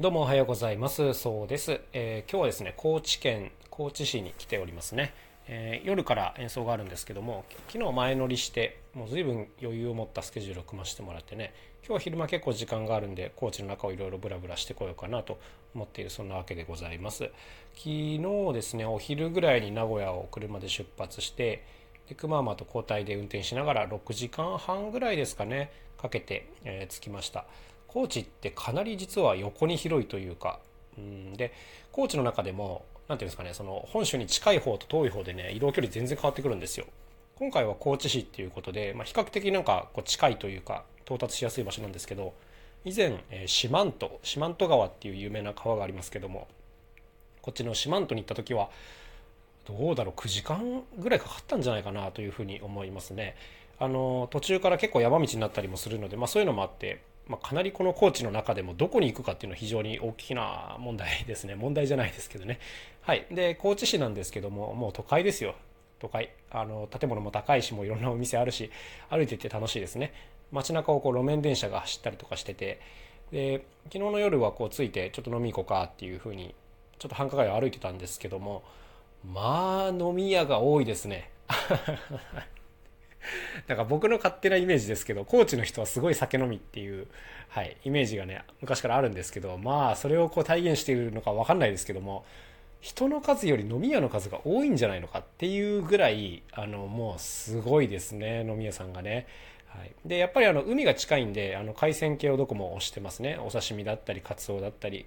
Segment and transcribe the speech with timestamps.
[0.00, 1.12] どうもおはようございます。
[1.12, 1.78] そうです。
[1.92, 5.12] えー、今日はですね、高知県高知市に来ておりますね。
[5.46, 11.52] えー、夜から演奏があるんですけども、昨日前乗りして、もう随分余裕を持ったスケジュールを組ませてもらってね、
[11.82, 15.38] 今日は昼間結構時間があるんで、高知の中をいろいろブラブラしてこようかなと
[15.74, 17.24] 思っている、そんなわけでございます。
[17.74, 18.20] 昨日
[18.54, 21.62] ですね、お昼ぐらいに名古屋を車で出発して、
[22.08, 27.44] で熊山と交代で運転しながら6時間半ぐらいですかね、かけて、えー、着きました。
[27.92, 30.60] 高知ってかなり実は横に広いというか、
[30.96, 31.52] うん、で
[31.90, 36.86] 高知の中でも何ていうんですかねその本州に近い方と遠い方でね移動距離全然変わってくるんですよ。
[37.34, 42.34] 今回は高知市っていうことで、まあ、比較的なんかこう近いというか到達しやすい場所なんですけど
[42.84, 46.48] 以前、四万十四万十川っていう有名な川がありますけども
[47.42, 48.68] こっちの四万十に行った時は
[49.66, 53.36] どうだろう9時間ぐらいかかったんじゃないかなというふうに思いますね。
[53.78, 57.00] あの途中から結構山道になったりもするので、まあ、そういうのもあって
[57.30, 61.54] まあ、かなりこの高知の中でもどこに行くかっていうのは非常に大きな問題ですね。
[61.56, 62.58] 問題じゃないですけどね。
[63.02, 63.24] はい。
[63.30, 65.54] で、高知市なんですけども、もう都会ですよ。
[66.00, 66.30] 都会。
[66.50, 68.72] あの、建物も高いし、もういろんなお店あるし、
[69.10, 70.12] 歩いてて楽しいですね。
[70.50, 72.80] 街中をこう路面電車が走ったりとかしてて、
[73.30, 76.52] で、昨日の夜はこう着いて、ちょっと飲み行こうかっていうふうに、
[76.98, 78.64] ちょっと繁華街を歩いてたんですけども、
[79.24, 81.30] まあ、飲み屋が多いですね。
[83.66, 87.06] だから僕の勝手なイメージですけど、高知の人はすごい酒飲みっていう、
[87.48, 92.24] はい、イメージがね、昔からあるんですけど、まあ、それをこう体現しているのかわかんないですけども、
[92.80, 99.26] 人の数より飲み屋の数が多いんじゃないのかっていうぐらい、あの、もうすごいですね、飲み屋さんがね。
[99.66, 103.38] はい、で、やっぱりあの、海が近いんで、あの、海鮮系をどこも推してますね。
[103.38, 105.06] お刺身だったり、カツオだったり。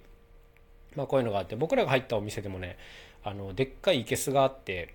[0.94, 2.78] まあ、こういうのがあって、僕らが入ったお店でもね、
[3.24, 4.94] あの、でっかい生けすがあって、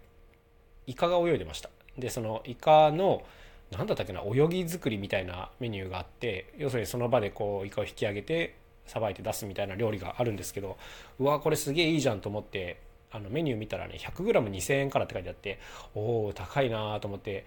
[0.88, 1.70] イカが泳いでました。
[2.00, 3.24] でそのイカの
[3.72, 8.56] 何だったっけな泳ぎ作りみたいなメニューがあって要するにその場でこうイカを引き上げて
[8.88, 10.78] さばいて出すみたいな料理があるんですけど
[11.20, 12.80] うわこれすげえいいじゃんと思って
[13.12, 15.60] あのメニュー見たらね 100g2000 円からって書いてあって
[15.96, 17.46] おお高いなと思って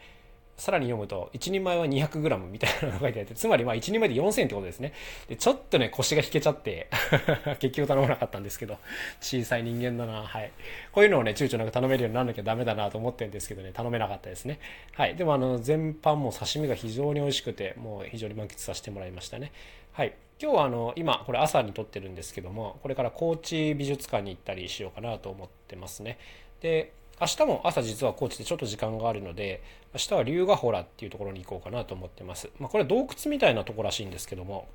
[0.62, 4.92] さらに読むと、1人前は 200g みたいなのが書いてあって、つまりまあ1人前で4000ってことですね。
[5.26, 6.88] で、ちょっとね、腰が引けちゃって
[7.58, 8.78] 結局頼まなかったんですけど、
[9.20, 10.52] 小さい人間だなはい。
[10.92, 14.60] こういうのをね、躊躇なく頼めるようにならなきゃダメだなと思ってるんですけどね、頼めなかったですね。
[14.92, 15.16] はい。
[15.16, 19.50] でもあの、全般も刺身が非常に美味しくて、もう非常に満喫させてもらいましたね。
[19.90, 20.14] はい。
[20.40, 26.18] 今日はあの、今、これ朝に撮ってるんですけども、これから高知美術館に行ったりしようかなと思ってますね。
[26.60, 29.62] で、明日も朝実は高知でちょっと時間があるので、
[29.94, 32.50] 明日は龍ヶ洞っていうところに行こうかなと思ってます。
[32.58, 34.66] まあ、これは洞窟みたいなところらしいんですけども、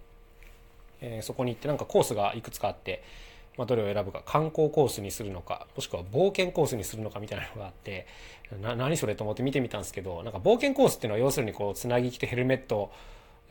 [1.02, 3.03] えー、そこに行ってなんかコースがいくつかあって、
[3.58, 8.06] まあ、どれを選ぶか観光コースにするのかもしくは冒険コースにするのかみたいなのがあって
[8.62, 12.92] な何それと思って見てみたんですけどなんか冒険コースっていうのは要するにこうつなぎ着てヘルメットを、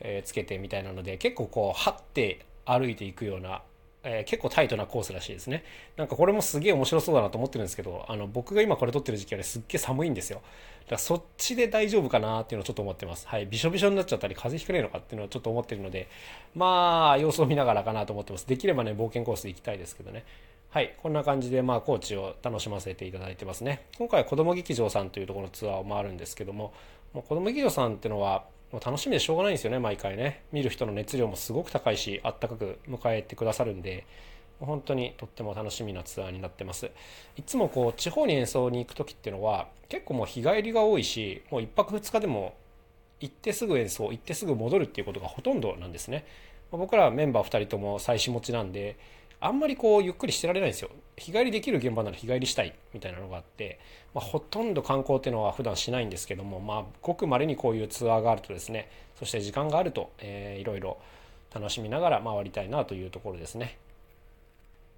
[0.00, 3.62] えつけてみたいなので結構こう張って歩いていくような
[4.08, 5.64] えー、結構タイトなコースらしいですね。
[5.96, 10.42] なんかこれもすげえ面白そうだなと思ってるんですけど、あの、僕が今これ撮ってる時期はね、すっげえ寒いんですよ。
[10.84, 13.26] だからそっちで大丈夫かなっていうのをちょっと思ってます。
[13.26, 13.46] はい。
[13.46, 16.08] びしょびしょになっちゃったり、風邪ひかないのかっていうのはちょっと思ってるので、
[16.54, 18.46] まあ、様子を見ながらかなと思ってます。
[18.46, 20.24] できればね、冒険コースで行きたいですけどね。
[20.70, 20.94] はい。
[21.02, 23.86] こんな感じで、まあ、高知を楽しませていただいてますね。
[23.98, 26.72] 今回は子供劇場さんというところのツアーを回るんですけども、
[27.12, 30.42] もう子供劇場さんっていうのは、もう楽しみでしょうがないんですよね、毎回ね。
[30.52, 34.06] 見る人の熱量もすごく高いし、あったかく迎えてくださるんで、
[34.60, 36.90] 本当にとっても楽しみなツアーになってます
[37.36, 42.54] いつもこう地方に演奏に行く時っていうのは結構もう日帰りが多いしもう1泊2日でも
[43.20, 46.24] 行ってすぐ演奏行ってすぐ戻るっていうことがほとんどなんですね
[46.70, 48.96] 僕らメンバー2人とも妻子持ちなんで
[49.40, 50.90] あんまりこうゆっくりしてられないんですよ。
[51.16, 53.78] 日帰りできる現場なら日帰りしたいみたいなのがあって、
[54.14, 60.98] まあ、ほとんど観光っていうのは普段しないんですけどもまあごくまれにこういうツアーがあるとですねそして時間があると、えー、いろいろ
[61.54, 63.78] 楽しみながら回りたいなというところですね。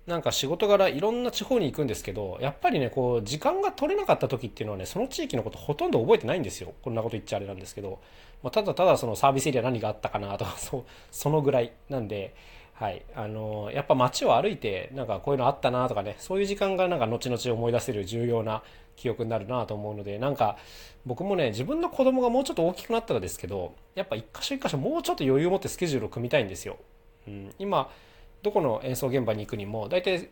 [0.08, 6.72] なんか仕事柄いろんな地方に行くんですけど、やっぱりね、こう、時間が取れなかった時っていうのはね、その地域のことほとんど覚えてないんですよ。
[6.82, 8.00] こんなこと言っちゃあれなんですけど、
[8.42, 12.34] まあ、ただただそのサービスエリア何があったかなとか、そそのぐらいなんで、
[12.78, 13.04] はい。
[13.16, 18.62] あのー、やっぱ街を歩いて、なんかこういうのあったなとかね、そういう時間がなんか後々思い出せる重要な
[18.94, 20.58] 記憶になるなと思うので、なんか
[21.04, 26.76] 僕もね、自分の子供がもうちょっと大きくなったらですけど、やっぱ一箇所一箇所もうちょっと余裕を持ってスケジュールを組みたいんですよ。
[27.26, 27.90] うん、今、
[28.42, 30.30] どこの演奏現場に行くにも大体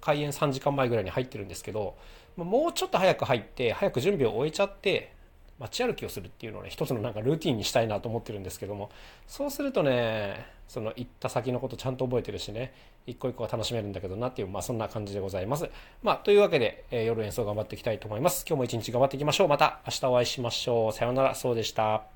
[0.00, 1.96] 開演3時間前ぐらいに入ってるんですけど
[2.36, 5.14] もうちょっと早く入って早く準備を終えちゃって
[5.58, 8.90] 街歩きをするっていうのをね一つのなんかルーティンにしたいなと思ってるんですけども
[9.26, 12.72] そうするとねその行った先のことちゃんと覚えてるしね
[13.06, 15.68] 一個一個は楽しめるんだけどなっていうまあそんな感じでございます。
[16.02, 18.44] まあというわけで、えー、夜演奏頑張っていきたいと思います。
[18.48, 19.48] 今日も一日頑張っていきましょう。
[19.48, 20.92] また明日お会いしましょう。
[20.92, 21.34] さようなら。
[21.34, 22.13] そうでした。